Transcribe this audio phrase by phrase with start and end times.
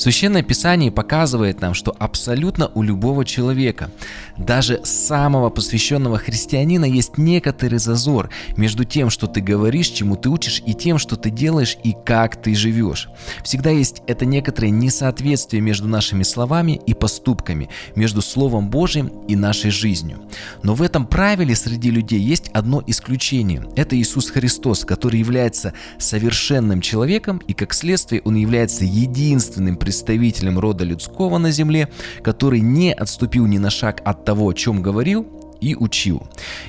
[0.00, 3.90] Священное Писание показывает нам, что абсолютно у любого человека,
[4.38, 10.62] даже самого посвященного христианина, есть некоторый зазор между тем, что ты говоришь, чему ты учишь,
[10.64, 13.10] и тем, что ты делаешь и как ты живешь.
[13.44, 19.70] Всегда есть это некоторое несоответствие между нашими словами и поступками, между Словом Божьим и нашей
[19.70, 20.22] жизнью.
[20.62, 23.68] Но в этом правиле среди людей есть одно исключение.
[23.76, 30.84] Это Иисус Христос, который является совершенным человеком, и как следствие он является единственным представителем рода
[30.84, 31.88] людского на земле,
[32.22, 35.26] который не отступил ни на шаг от того, о чем говорил,
[35.60, 36.22] и учил.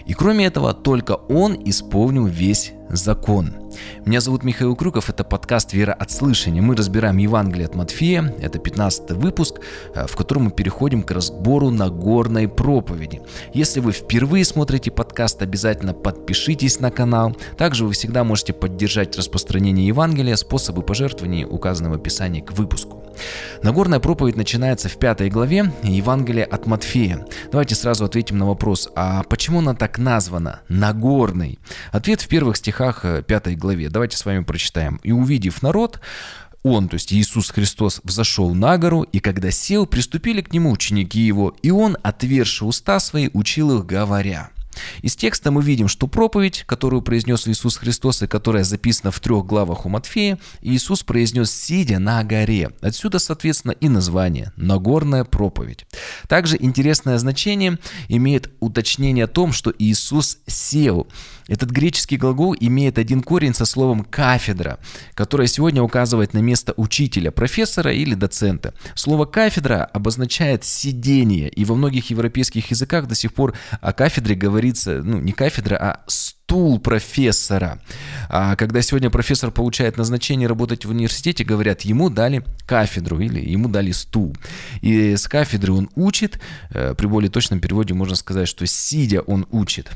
[0.07, 3.60] И кроме этого, только он исполнил весь закон.
[4.05, 6.61] Меня зовут Михаил Крюков, это подкаст «Вера от слышания».
[6.61, 9.61] Мы разбираем Евангелие от Матфея, это 15 выпуск,
[9.93, 13.21] э, в котором мы переходим к разбору Нагорной проповеди.
[13.53, 17.35] Если вы впервые смотрите подкаст, обязательно подпишитесь на канал.
[17.57, 23.01] Также вы всегда можете поддержать распространение Евангелия, способы пожертвований указаны в описании к выпуску.
[23.61, 27.25] Нагорная проповедь начинается в пятой главе Евангелия от Матфея.
[27.51, 31.59] Давайте сразу ответим на вопрос, а почему она так названа Нагорной?
[31.91, 33.89] Ответ в первых стихах э, пятой главе.
[33.89, 34.99] Давайте с вами прочитаем.
[35.03, 36.01] «И увидев народ,
[36.63, 41.19] он, то есть Иисус Христос, взошел на гору, и когда сел, приступили к нему ученики
[41.19, 44.49] его, и он, отверши уста свои, учил их, говоря».
[45.01, 49.45] Из текста мы видим, что проповедь, которую произнес Иисус Христос и которая записана в трех
[49.45, 52.71] главах у Матфея, Иисус произнес сидя на горе.
[52.81, 55.85] Отсюда, соответственно, и название– Нагорная проповедь.
[56.27, 57.77] Также интересное значение
[58.07, 61.07] имеет уточнение о том, что Иисус сел.
[61.47, 64.79] Этот греческий глагол имеет один корень со словом «кафедра»,
[65.13, 68.73] которое сегодня указывает на место учителя, профессора или доцента.
[68.95, 75.01] Слово «кафедра» обозначает сидение, и во многих европейских языках до сих пор о кафедре говорится,
[75.03, 77.79] ну, не кафедра, а стул профессора.
[78.29, 83.69] А когда сегодня профессор получает назначение работать в университете, говорят, ему дали кафедру или ему
[83.69, 84.35] дали стул.
[84.81, 86.39] И с кафедры он учит,
[86.71, 89.91] э, при более точном переводе можно сказать, что сидя он учит.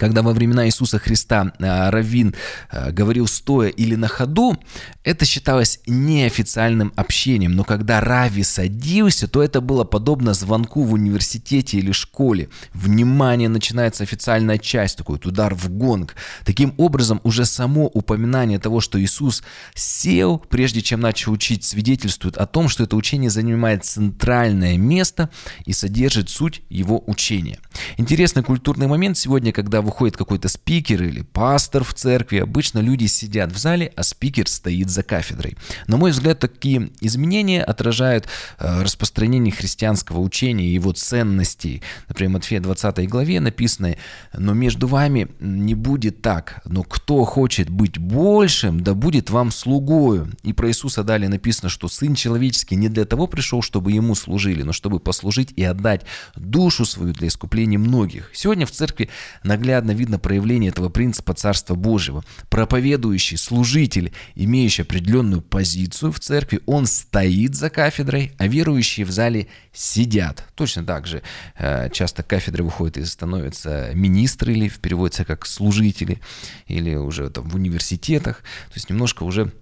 [0.00, 2.34] Когда во времена Иисуса Христа э, Равин
[2.72, 4.56] э, говорил стоя или на ходу,
[5.04, 11.76] это считалось неофициальным общением, но когда Рави садился, то это было подобно звонку в университете
[11.76, 12.48] или школе.
[12.72, 16.16] Внимание, начинается официальная часть, такой вот удар в гонг.
[16.46, 19.42] Таким образом, уже само упоминание того, что Иисус
[19.74, 25.28] сел, прежде чем начал учить, свидетельствует о том, что это учение занимает центральное место
[25.66, 27.58] и содержит суть его учения.
[27.98, 33.50] Интересный культурный момент сегодня, когда выходит какой-то спикер или пастор в церкви, обычно люди сидят
[33.50, 35.56] в зале, а спикер стоит за кафедрой.
[35.88, 41.82] На мой взгляд, такие изменения отражают э, распространение христианского учения и его ценностей.
[42.06, 43.96] Например, в Матфея 20 главе написано,
[44.32, 50.30] но между вами не будет так, но кто хочет быть большим, да будет вам слугою.
[50.44, 54.62] И про Иисуса далее написано, что Сын Человеческий не для того пришел, чтобы Ему служили,
[54.62, 56.02] но чтобы послужить и отдать
[56.36, 58.30] душу свою для искупления многих.
[58.32, 59.08] Сегодня в церкви
[59.42, 62.24] наглядно наглядно видно проявление этого принципа Царства Божьего.
[62.48, 69.46] Проповедующий, служитель, имеющий определенную позицию в церкви, он стоит за кафедрой, а верующие в зале
[69.72, 70.44] сидят.
[70.54, 71.22] Точно так же
[71.56, 76.20] э, часто кафедры выходят и становятся министры или переводятся как служители,
[76.66, 78.38] или уже там в университетах.
[78.38, 79.52] То есть немножко уже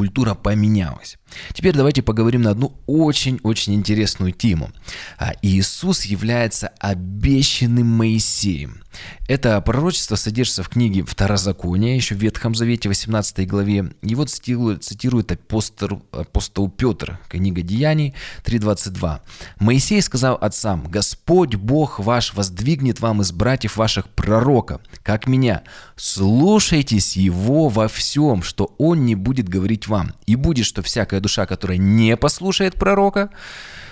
[0.00, 1.18] культура поменялась.
[1.52, 4.70] Теперь давайте поговорим на одну очень-очень интересную тему.
[5.18, 8.82] А, Иисус является обещанным Моисеем.
[9.28, 13.92] Это пророчество содержится в книге Второзакония, еще в Ветхом Завете, 18 главе.
[14.02, 19.20] Его цитирует, цитирует апостол, апостол Петр, книга Деяний 3.22.
[19.60, 25.62] «Моисей сказал отцам, Господь Бог ваш воздвигнет вам из братьев ваших пророка, как меня.
[25.94, 31.46] Слушайтесь его во всем, что он не будет говорить вам, и будет, что всякое душа,
[31.46, 33.30] которая не послушает пророка,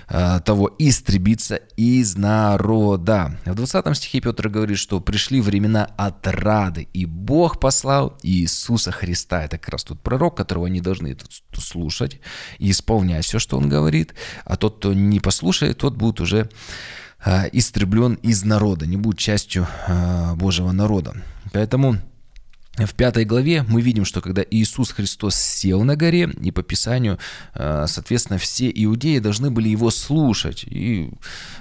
[0.09, 3.39] э, того истребиться из народа.
[3.45, 9.45] В 20 стихе Петр говорит, что пришли времена отрады, и Бог послал Иисуса Христа.
[9.45, 11.17] Это как раз тот пророк, которого они должны
[11.53, 12.21] слушать
[12.59, 16.49] и исполнять все, что он говорит, а тот, кто не послушает, тот будет уже
[17.25, 21.15] э, истреблен из народа, не будет частью э, Божьего народа.
[21.53, 21.99] Поэтому
[22.87, 27.19] в пятой главе мы видим, что когда Иисус Христос сел на горе, и по Писанию,
[27.55, 30.65] э, соответственно, все иудеи должны были его слушать.
[30.65, 31.11] И,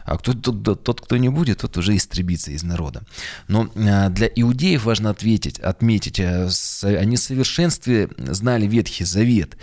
[0.05, 3.03] а кто, тот, тот, кто не будет, тот уже истребится из народа.
[3.47, 6.49] Но э, для иудеев важно ответить, отметить, э,
[6.83, 9.57] они в совершенстве знали Ветхий Завет.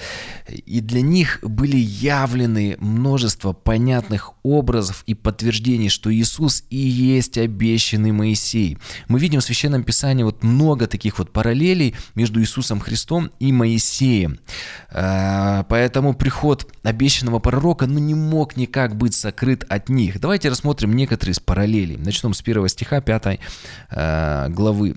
[0.48, 8.12] И для них были явлены множество понятных образов и подтверждений, что Иисус и есть обещанный
[8.12, 8.78] Моисей.
[9.08, 14.38] Мы видим в Священном Писании вот много таких вот параллелей между Иисусом Христом и Моисеем.
[14.90, 20.20] Э, поэтому приход обещанного пророка ну, не мог никак быть сокрыт от них.
[20.20, 21.98] Давайте рассмотрим некоторые из параллелей.
[21.98, 23.40] Начнем с первого стиха 5
[23.90, 24.96] э, главы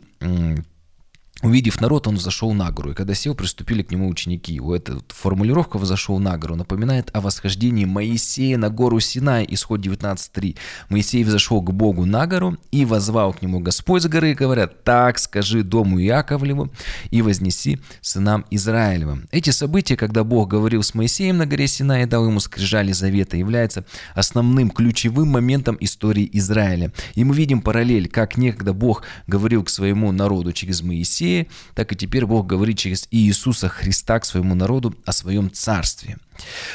[1.43, 4.75] Увидев народ, он зашел на гору, и когда сел, приступили к нему ученики его.
[4.75, 10.57] Эта формулировка «взошел на гору» напоминает о восхождении Моисея на гору Синай, исход 19.3.
[10.89, 14.83] Моисей взошел к Богу на гору, и возвал к нему Господь с горы, и говорят,
[14.83, 16.71] «Так скажи дому Иаковлеву,
[17.11, 19.27] и вознеси сынам Израилевым».
[19.31, 23.37] Эти события, когда Бог говорил с Моисеем на горе Синай и дал ему скрижали завета,
[23.37, 23.85] являются
[24.15, 26.91] основным ключевым моментом истории Израиля.
[27.13, 31.91] И мы видим параллель, как некогда Бог говорил к своему народу через Моисея, Моисея, так
[31.91, 36.17] и теперь Бог говорит через Иисуса Христа к своему народу о своем царстве.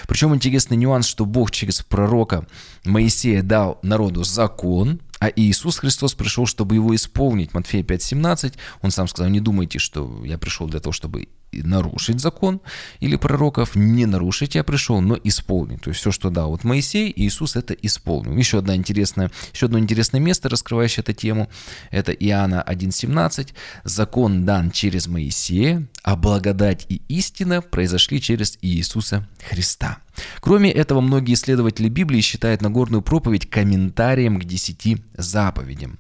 [0.06, 2.46] Причем интересный нюанс, что Бог через пророка
[2.84, 7.54] Моисея дал народу закон, а Иисус Христос пришел, чтобы его исполнить.
[7.54, 12.60] Матфея 5.17, он сам сказал, не думайте, что я пришел для того, чтобы нарушить закон
[13.00, 15.82] или пророков, не нарушить я пришел, но исполнить.
[15.82, 18.37] То есть все, что дал вот Моисей, Иисус это исполнил.
[18.37, 21.50] Еще, одна интересная, еще одно интересное место, раскрывающее эту тему,
[21.90, 23.52] это Иоанна 1.17.
[23.84, 29.99] Закон дан через Моисея, а благодать и истина произошли через Иисуса Христа.
[30.40, 35.99] Кроме этого, многие исследователи Библии считают Нагорную проповедь комментарием к десяти заповедям,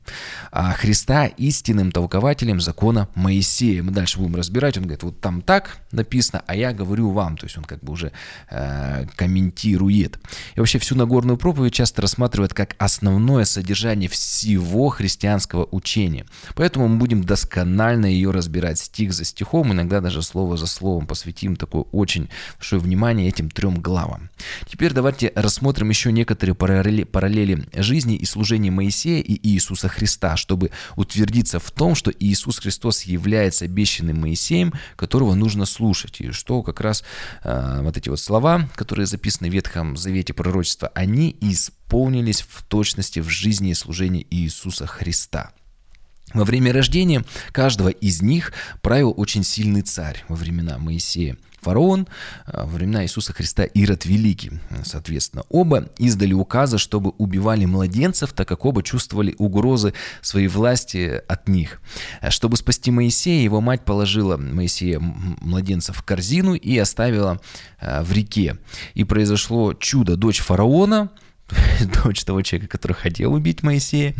[0.50, 3.82] а Христа истинным толкователем закона Моисея.
[3.82, 4.76] Мы дальше будем разбирать.
[4.76, 7.36] Он говорит, вот там так написано, а я говорю вам.
[7.36, 8.12] То есть он как бы уже
[8.50, 10.18] э, комментирует.
[10.54, 16.26] И вообще всю Нагорную проповедь часто рассматривают как основное содержание всего христианского учения.
[16.54, 21.56] Поэтому мы будем досконально ее разбирать стих за стихом, иногда даже слово за словом посвятим
[21.56, 24.30] такое очень большое внимание этим трем главам.
[24.66, 30.70] Теперь давайте рассмотрим еще некоторые параллели, параллели жизни и служения Моисея и Иисуса Христа, чтобы
[30.96, 36.20] утвердиться в том, что Иисус Христос является обещанным Моисеем, которого нужно слушать.
[36.20, 37.04] И что как раз
[37.44, 43.20] э, вот эти вот слова, которые записаны в Ветхом Завете пророчества, они исполнились в точности
[43.20, 45.52] в жизни и служении Иисуса Христа.
[46.34, 52.08] Во время рождения каждого из них правил очень сильный царь во времена Моисея– фараон,
[52.46, 54.52] а, во времена Иисуса Христа Ирод Великий.
[54.84, 61.48] Соответственно, оба издали указы, чтобы убивали младенцев, так как оба чувствовали угрозы своей власти от
[61.48, 61.80] них.
[62.20, 67.40] А чтобы спасти Моисея, его мать положила Моисея младенца в корзину и оставила
[67.80, 68.58] а, в реке.
[68.94, 70.16] И произошло чудо.
[70.16, 71.10] Дочь фараона,
[72.04, 74.14] дочь того человека, который хотел убить Моисея,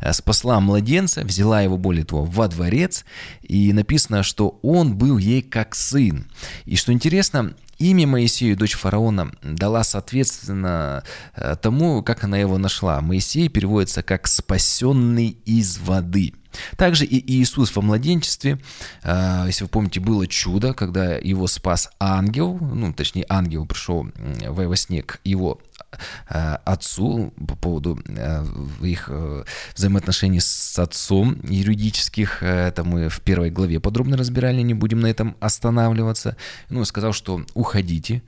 [0.00, 3.04] э, спасла младенца, взяла его, более того, во дворец,
[3.42, 6.26] и написано, что он был ей как сын.
[6.64, 11.04] И что интересно, имя Моисею, дочь фараона, дала соответственно
[11.34, 13.00] э, тому, как она его нашла.
[13.00, 16.34] Моисей переводится как «спасенный из воды».
[16.76, 18.58] Также и Иисус во младенчестве,
[19.02, 24.08] э, если вы помните, было чудо, когда его спас ангел, ну, точнее, ангел пришел
[24.46, 25.60] во сне к его
[26.28, 27.98] Э, отцу по поводу
[28.82, 29.10] их
[29.74, 32.42] взаимоотношений с отцом юридических.
[32.42, 36.36] Это мы в первой главе подробно разбирали, не будем на этом останавливаться.
[36.68, 38.22] Ну, сказал, что уходите,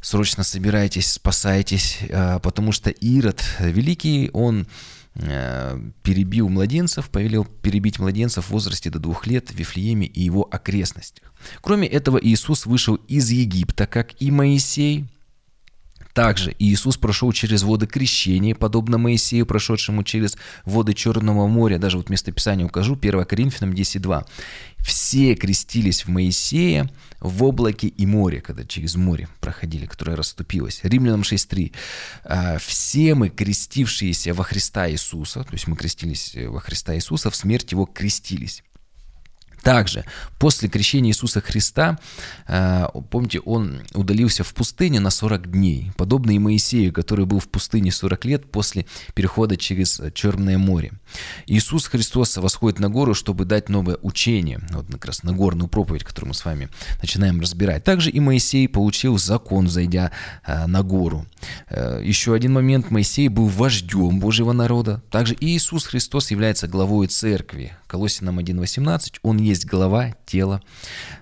[0.00, 1.98] срочно собирайтесь, спасайтесь,
[2.42, 4.66] потому что Ирод Великий, он
[5.14, 11.32] перебил младенцев, повелел перебить младенцев в возрасте до двух лет в Вифлееме и его окрестностях.
[11.60, 15.06] Кроме этого, Иисус вышел из Египта, как и Моисей,
[16.12, 21.78] также Иисус прошел через воды крещения, подобно Моисею, прошедшему через воды Черного моря.
[21.78, 24.26] Даже вот место Писания укажу, 1 Коринфянам 10.2.
[24.78, 30.80] Все крестились в Моисея в облаке и море, когда через море проходили, которое расступилось.
[30.82, 31.72] Римлянам 6.3.
[32.24, 37.36] «А, все мы, крестившиеся во Христа Иисуса, то есть мы крестились во Христа Иисуса, в
[37.36, 38.62] смерть Его крестились.
[39.62, 40.04] Также
[40.38, 41.98] после крещения Иисуса Христа,
[42.46, 47.48] э, помните, он удалился в пустыне на 40 дней, подобно и Моисею, который был в
[47.48, 50.92] пустыне 40 лет после перехода через Черное море.
[51.46, 56.04] Иисус Христос восходит на гору, чтобы дать новое учение, вот как раз на горную проповедь,
[56.04, 56.68] которую мы с вами
[57.00, 57.84] начинаем разбирать.
[57.84, 60.10] Также и Моисей получил закон, зайдя
[60.46, 61.26] э, на гору.
[61.68, 65.02] Э, еще один момент, Моисей был вождем Божьего народа.
[65.10, 67.72] Также Иисус Христос является главой церкви.
[67.86, 70.62] Колосинам 1.18, он есть глава тела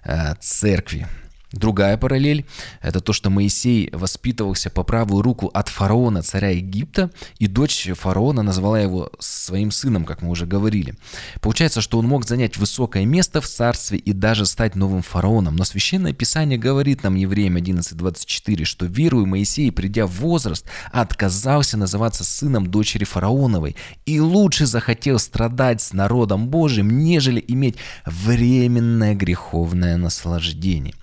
[0.04, 1.06] э, церкви.
[1.52, 2.44] Другая параллель–
[2.82, 8.42] это то, что Моисей воспитывался по правую руку от фараона, царя Египта, и дочь фараона
[8.42, 10.94] назвала его своим сыном, как мы уже говорили.
[11.40, 15.56] Получается, что он мог занять высокое место в царстве и даже стать новым фараоном.
[15.56, 22.24] Но Священное Писание говорит нам, Евреям 11.24, что верую Моисей, придя в возраст, отказался называться
[22.24, 23.74] сыном дочери фараоновой
[24.04, 30.94] и лучше захотел страдать с народом Божьим, нежели иметь временное греховное наслаждение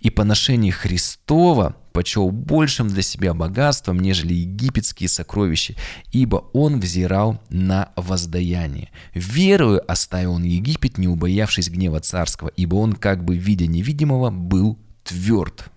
[0.00, 5.74] и поношение Христова почел большим для себя богатством, нежели египетские сокровища,
[6.12, 8.90] ибо он взирал на воздаяние.
[9.14, 14.78] Верую оставил он Египет, не убоявшись гнева царского, ибо он, как бы видя невидимого, был
[15.02, 15.70] тверд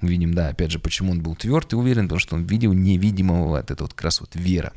[0.00, 2.72] мы видим, да, опять же, почему он был тверд и уверен, потому что он видел
[2.72, 4.72] невидимого, вот это вот как раз вот вера.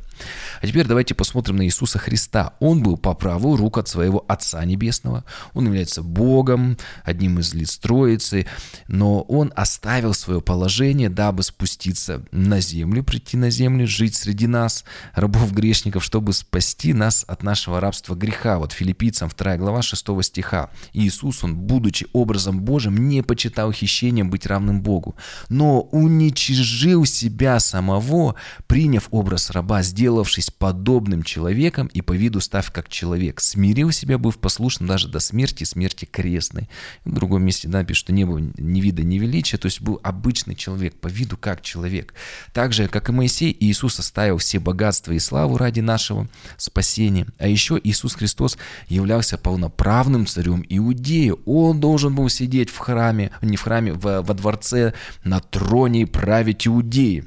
[0.60, 2.54] А теперь давайте посмотрим на Иисуса Христа.
[2.60, 5.24] Он был по правую руку от своего Отца Небесного.
[5.54, 8.46] Он является Богом, одним из лиц Троицы,
[8.88, 14.84] но он оставил свое положение, дабы спуститься на землю, прийти на землю, жить среди нас,
[15.14, 18.58] рабов-грешников, чтобы спасти нас от нашего рабства греха.
[18.58, 20.70] Вот филиппийцам 2 глава 6 стиха.
[20.92, 25.11] Иисус, он, будучи образом Божьим, не почитал хищением быть равным Богу,
[25.48, 28.34] но уничижил себя самого,
[28.66, 33.40] приняв образ раба, сделавшись подобным человеком и по виду став как человек.
[33.40, 36.68] Смирил себя, быв послушным даже до смерти, смерти крестной.
[37.04, 40.00] В другом месте да, пишет, что не было ни вида, ни величия, то есть был
[40.02, 42.14] обычный человек, по виду как человек.
[42.52, 47.26] Так же, как и Моисей, Иисус оставил все богатства и славу ради нашего спасения.
[47.38, 51.32] А еще Иисус Христос являлся полноправным царем Иудеи.
[51.46, 56.66] Он должен был сидеть в храме, не в храме, в, во дворце на троне править
[56.66, 57.24] Иудеи.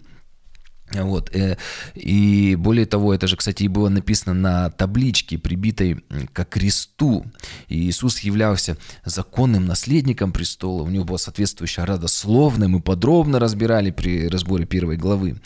[0.93, 1.35] Вот.
[1.35, 1.57] Э,
[1.95, 7.25] и более того, это же, кстати, было написано на табличке, прибитой к кресту.
[7.67, 10.83] И Иисус являлся законным наследником престола.
[10.83, 12.67] У него было соответствующее родословное.
[12.67, 15.41] Мы подробно разбирали при разборе первой главы.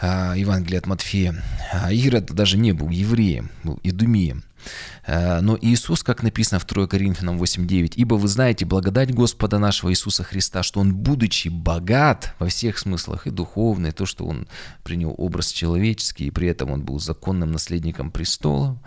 [0.00, 1.42] А, Евангелия от Матфея.
[1.72, 4.44] А Ирод даже не был евреем, был идумеем.
[5.06, 9.90] Э, но Иисус, как написано в 2 Коринфянам 8.9, «Ибо вы знаете благодать Господа нашего
[9.90, 14.46] Иисуса Христа, что Он, будучи богат во всех смыслах, и духовный, то, что Он
[14.82, 18.78] принял образ человеческий, и при этом Он был законным наследником престола,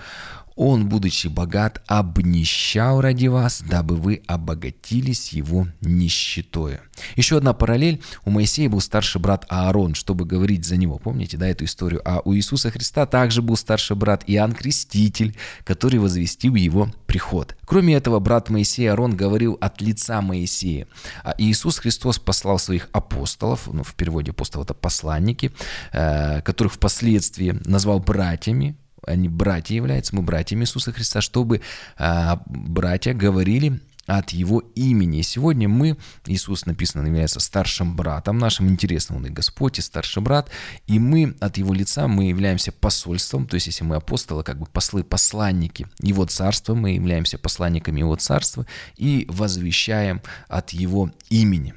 [0.56, 6.80] он, будучи богат, обнищал ради вас, дабы вы обогатились его нищетой.
[7.16, 8.02] Еще одна параллель.
[8.26, 10.98] У Моисея был старший брат Аарон, чтобы говорить за него.
[10.98, 12.02] Помните, да, эту историю?
[12.06, 17.56] А у Иисуса Христа также был старший брат Иоанн Креститель, который возвестил его приход.
[17.66, 20.88] Кроме этого, брат Моисея Аарон говорил от лица Моисея.
[21.24, 25.52] А Иисус Христос послал своих апостолов, ну, в переводе апостолов это посланники,
[25.92, 31.62] э, которых впоследствии назвал братьями, они братья являются, мы братьями Иисуса Христа, чтобы
[31.98, 35.22] а, братья говорили от Его имени.
[35.22, 40.50] сегодня мы, Иисус написано, является старшим братом нашим, интересно, Он и Господь, и старший брат,
[40.88, 44.66] и мы от Его лица, мы являемся посольством, то есть если мы апостолы, как бы
[44.66, 48.66] послы, посланники Его царства, мы являемся посланниками Его царства
[48.98, 51.74] и возвещаем от Его имени.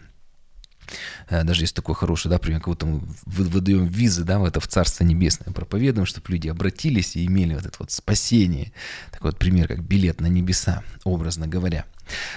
[1.28, 4.68] Э, даже есть такой хороший, да, пример, кого-то мы выдаем визы, да, в это в
[4.68, 8.72] Царство Небесное, проповедуем, чтобы люди обратились и имели вот это вот спасение.
[9.10, 11.86] Такой вот пример, как билет на небеса, образно говоря.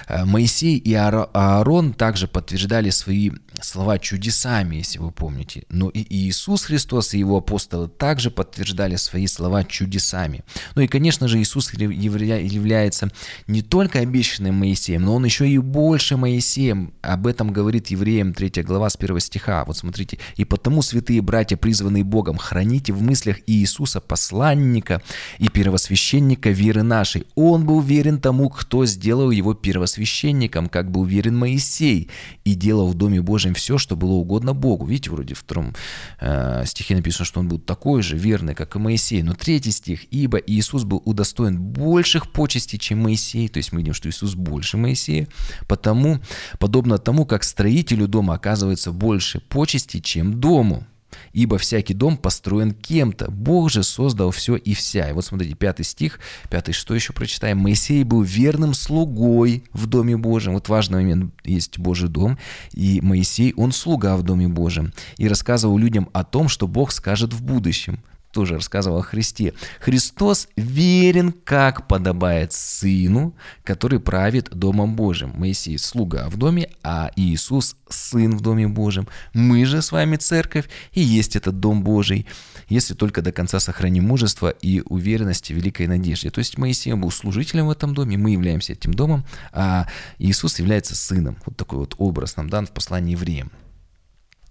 [0.06, 5.64] Э, Моисей и Аарон также подтверждали свои слова чудесами, если вы помните.
[5.68, 10.44] Но и Иисус Христос и его апостолы также подтверждали свои слова чудесами.
[10.74, 13.10] Ну и, конечно же, Иисус является
[13.46, 16.92] не только обещанным Моисеем, но он еще и больше Моисеем.
[17.02, 19.64] Об этом говорит Евреям 3 глава с 1 стиха.
[19.64, 20.18] Вот смотрите.
[20.36, 25.02] «И потому, святые братья, призванные Богом, храните в мыслях Иисуса, посланника
[25.38, 27.26] и первосвященника веры нашей.
[27.34, 32.10] Он был верен тому, кто сделал его первосвященником, как был уверен Моисей,
[32.44, 34.86] и делал в Доме Божьем все, что было угодно Богу.
[34.86, 35.74] Видите, вроде в втором
[36.20, 39.22] э, стихе написано, что он был такой же верный, как и Моисей.
[39.22, 43.48] Но третий стих, ибо Иисус был удостоен больших почестей, чем Моисей.
[43.48, 45.28] То есть мы видим, что Иисус больше Моисея.
[45.66, 46.20] Потому,
[46.58, 50.86] подобно тому, как строителю дома оказывается больше почестей, чем дому.
[51.32, 53.30] Ибо всякий дом построен кем-то.
[53.30, 55.10] Бог же создал все и вся.
[55.10, 56.20] И вот смотрите, пятый стих,
[56.50, 57.58] пятый, что еще прочитаем?
[57.58, 60.54] Моисей был верным слугой в Доме Божьем.
[60.54, 62.38] Вот важный момент, есть Божий дом,
[62.72, 64.92] и Моисей, он слуга в Доме Божьем.
[65.16, 68.00] И рассказывал людям о том, что Бог скажет в будущем.
[68.38, 69.52] Тоже рассказывал о Христе.
[69.80, 75.32] Христос верен, как подобает сыну, который правит Домом Божьим.
[75.34, 79.08] Моисей– слуга в доме, а Иисус– сын в Доме Божьем.
[79.34, 82.26] Мы же с вами церковь и есть этот Дом Божий,
[82.68, 86.30] если только до конца сохраним мужество и уверенность в великой надежде.
[86.30, 89.88] То есть Моисей был служителем в этом доме, мы являемся этим домом, а
[90.20, 91.38] Иисус является сыном.
[91.44, 93.50] Вот такой вот образ нам дан в послании евреям.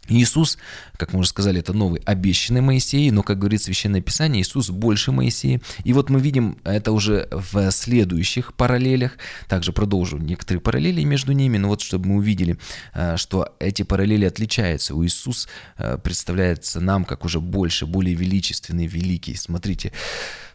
[0.07, 0.57] Иисус,
[0.97, 5.11] как мы уже сказали, это новый обещанный Моисей, но, как говорит Священное Писание, Иисус больше
[5.11, 5.61] Моисея.
[5.83, 9.13] И вот мы видим это уже в следующих параллелях.
[9.47, 12.57] Также продолжу некоторые параллели между ними, но вот чтобы мы увидели,
[12.93, 14.95] э, что эти параллели отличаются.
[14.95, 15.47] У Иисус
[15.77, 19.35] э, представляется нам как уже больше, более величественный, великий.
[19.35, 19.91] Смотрите,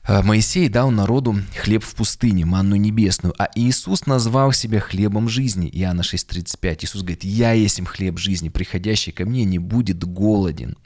[0.09, 5.71] Моисей дал народу хлеб в пустыне, манну небесную, а Иисус назвал себя хлебом жизни.
[5.73, 6.79] Иоанна 6,35.
[6.83, 10.77] Иисус говорит, «Я есть хлеб жизни, приходящий ко мне не будет голоден».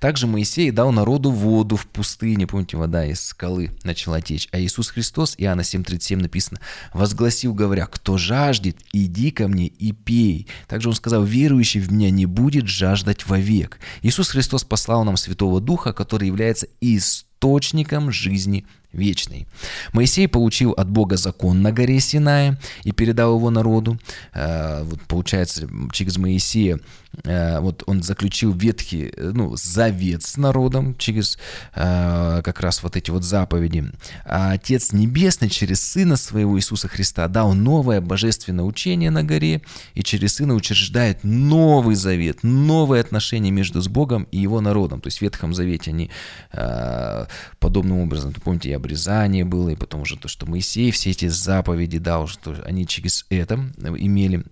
[0.00, 4.48] Также Моисей дал народу воду в пустыне, помните, вода из скалы начала течь.
[4.52, 6.58] А Иисус Христос, Иоанна 7,37 написано,
[6.94, 10.48] возгласил, говоря, «Кто жаждет, иди ко мне и пей».
[10.66, 13.78] Также он сказал, «Верующий в меня не будет жаждать вовек».
[14.00, 19.46] Иисус Христос послал нам Святого Духа, который является источником источником жизни вечной.
[19.92, 23.98] Моисей получил от Бога закон на горе Синая и передал его народу.
[24.32, 26.78] Э, вот получается, через Моисея
[27.24, 31.38] вот он заключил ветхий, ну, завет с народом через
[31.74, 33.90] э, как раз вот эти вот заповеди.
[34.24, 39.62] А Отец Небесный через Сына Своего Иисуса Христа дал новое божественное учение на горе
[39.94, 45.00] и через Сына учреждает новый завет, новые отношения между с Богом и Его народом.
[45.00, 46.10] То есть в Ветхом Завете они
[47.58, 51.98] подобным образом, помните, я обрезание было, и потом уже то, что Моисей все эти заповеди
[51.98, 54.44] дал, что они через это имели,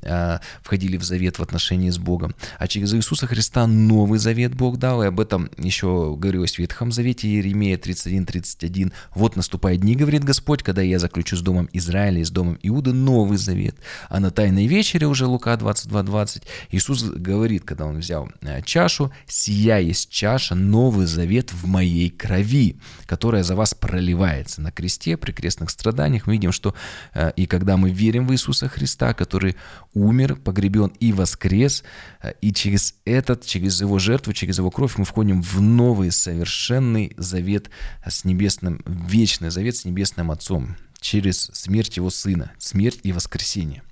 [0.63, 2.35] входили в завет в отношении с Богом.
[2.59, 6.93] А через Иисуса Христа новый завет Бог дал, и об этом еще говорилось в Ветхом
[6.93, 8.93] Завете Иеремия 31-31.
[9.15, 12.93] «Вот наступают дни, говорит Господь, когда я заключу с домом Израиля и с домом Иуды
[12.93, 13.77] новый завет».
[14.09, 19.79] А на Тайной вечере уже Лука 22-20 Иисус говорит, когда он взял а, чашу, «Сия
[19.79, 22.77] есть чаша, новый завет в моей крови,
[23.07, 26.27] которая за вас проливается проливается на кресте, при крестных страданиях.
[26.27, 26.75] Мы видим, что
[27.15, 29.57] э, и когда мы верим в Иисуса Христа, который
[29.95, 31.85] умер, погребен и воскрес,
[32.23, 37.13] э, и через этот, через его жертву, через его кровь мы входим в новый совершенный
[37.17, 37.71] завет
[38.07, 43.83] с небесным, вечный завет с небесным Отцом, через смерть его Сына, смерть и воскресение.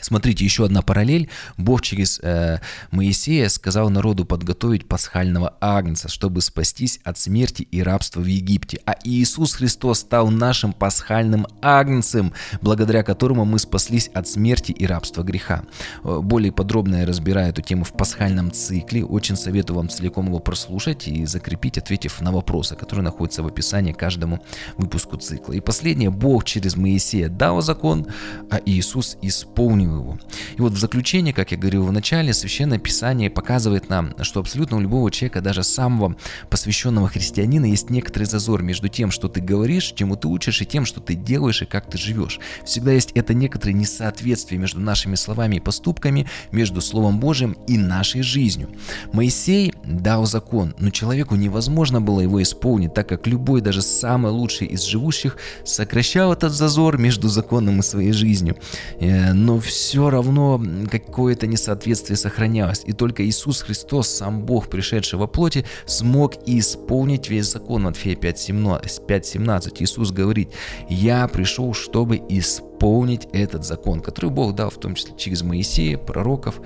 [0.00, 1.28] Смотрите, еще одна параллель.
[1.56, 2.60] Бог через э,
[2.90, 8.80] Моисея сказал народу подготовить пасхального агнца, чтобы спастись от смерти и рабства в Египте.
[8.84, 15.22] А Иисус Христос стал нашим пасхальным агнцем, благодаря которому мы спаслись от смерти и рабства
[15.22, 15.64] греха.
[16.04, 19.04] Э, более подробно я разбираю эту тему в пасхальном цикле.
[19.04, 23.92] Очень советую вам целиком его прослушать и закрепить, ответив на вопросы, которые находятся в описании
[23.92, 24.40] каждому
[24.76, 25.54] выпуску цикла.
[25.54, 26.10] И последнее.
[26.10, 28.06] Бог через Моисея дал закон,
[28.50, 30.18] а Иисус исполнил исполнил его.
[30.56, 34.76] И вот в заключение, как я говорил в начале, Священное Писание показывает нам, что абсолютно
[34.76, 36.16] у любого человека, даже самого
[36.50, 40.84] посвященного христианина, есть некоторый зазор между тем, что ты говоришь, чему ты учишь, и тем,
[40.84, 42.40] что ты делаешь и как ты живешь.
[42.64, 48.22] Всегда есть это некоторое несоответствие между нашими словами и поступками, между Словом Божьим и нашей
[48.22, 48.68] жизнью.
[49.12, 54.66] Моисей дал закон, но человеку невозможно было его исполнить, так как любой, даже самый лучший
[54.68, 58.56] из живущих, сокращал этот зазор между законом и своей жизнью.
[59.00, 60.58] Э, но все все равно
[60.90, 62.82] какое-то несоответствие сохранялось.
[62.86, 67.82] И только Иисус Христос, сам Бог, пришедший во плоти, смог исполнить весь закон.
[67.82, 70.48] Матфея 5.17 Иисус говорит,
[70.88, 76.58] «Я пришел, чтобы исполнить этот закон, который Бог дал в том числе через Моисея, пророков».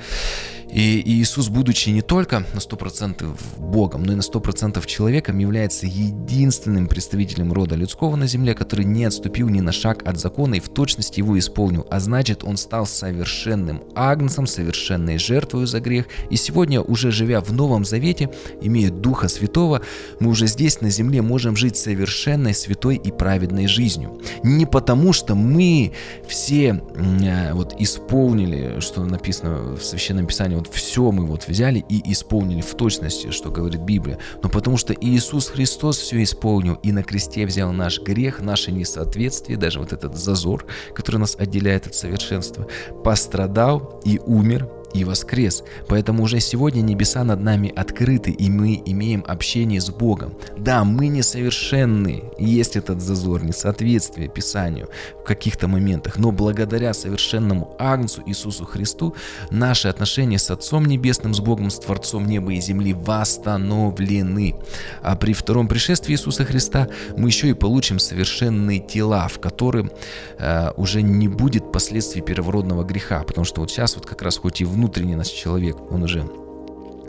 [0.72, 6.86] И Иисус, будучи не только на 100% Богом, но и на 100% человеком, является единственным
[6.86, 10.68] представителем рода людского на земле, который не отступил ни на шаг от закона и в
[10.68, 11.86] точности его исполнил.
[11.90, 16.06] А значит, он стал совершенным агнцем, совершенной жертвой за грех.
[16.30, 18.30] И сегодня, уже живя в Новом Завете,
[18.60, 19.82] имея Духа Святого,
[20.20, 24.20] мы уже здесь на земле можем жить совершенной, святой и праведной жизнью.
[24.44, 25.92] Не потому, что мы
[26.28, 32.12] все э, вот исполнили, что написано в Священном Писании, вот все мы вот взяли и
[32.12, 34.18] исполнили в точности, что говорит Библия.
[34.42, 39.58] Но потому что Иисус Христос все исполнил и на кресте взял наш грех, наше несоответствие,
[39.58, 42.66] даже вот этот зазор, который нас отделяет от совершенства,
[43.02, 45.62] пострадал и умер и воскрес.
[45.88, 50.34] Поэтому уже сегодня небеса над нами открыты, и мы имеем общение с Богом.
[50.56, 54.88] Да, мы несовершенны, есть этот зазор, несоответствие Писанию
[55.20, 59.14] в каких-то моментах, но благодаря совершенному Агнцу Иисусу Христу
[59.50, 64.56] наши отношения с Отцом Небесным, с Богом, с Творцом неба и земли восстановлены.
[65.02, 69.90] А при втором пришествии Иисуса Христа мы еще и получим совершенные тела, в которых
[70.38, 74.60] э, уже не будет последствий первородного греха, потому что вот сейчас вот как раз хоть
[74.60, 76.24] и внутренний наш человек, он уже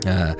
[0.04, 0.34] э,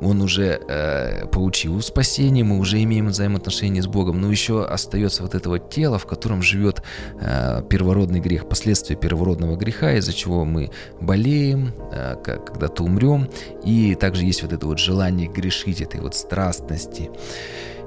[0.00, 5.34] он уже э, получил спасение, мы уже имеем взаимоотношения с Богом, но еще остается вот
[5.34, 6.82] это вот тело, в котором живет
[7.20, 13.28] э, первородный грех, последствия первородного греха, из-за чего мы болеем, э, когда-то умрем,
[13.64, 17.10] и также есть вот это вот желание грешить, этой вот страстности.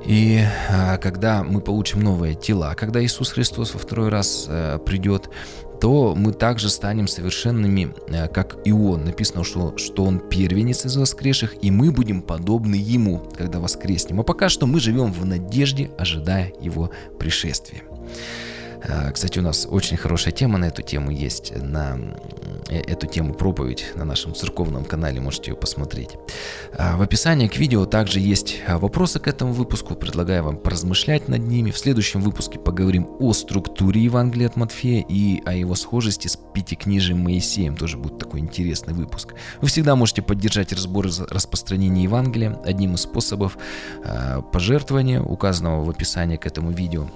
[0.05, 5.29] И а, когда мы получим новые тела, когда Иисус Христос во второй раз а, придет,
[5.79, 9.05] то мы также станем совершенными, а, как и Он.
[9.05, 14.19] Написано, что, что Он первенец из воскресших, и мы будем подобны Ему, когда воскреснем.
[14.19, 17.83] А пока что мы живем в надежде, ожидая Его пришествия.
[18.87, 21.97] А, кстати, у нас очень хорошая тема на эту тему есть, на
[22.69, 26.11] э, эту тему проповедь на нашем церковном канале, можете ее посмотреть.
[26.77, 31.27] А, в описании к видео также есть а, вопросы к этому выпуску, предлагаю вам поразмышлять
[31.27, 31.71] над ними.
[31.71, 37.19] В следующем выпуске поговорим о структуре Евангелия от Матфея и о его схожести с пятикнижием
[37.19, 39.33] Моисеем, тоже будет такой интересный выпуск.
[39.61, 43.57] Вы всегда можете поддержать разбор распространения Евангелия одним из способов
[44.51, 47.07] пожертвования, указанного в описании к этому видео.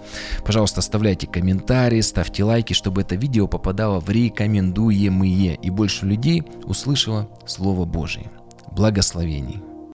[0.45, 6.43] Пожалуйста, оставляйте комментарии комментарии, ставьте лайки, чтобы это видео попадало в рекомендуемые и больше людей
[6.65, 8.31] услышало Слово Божие.
[8.71, 9.72] Благословений!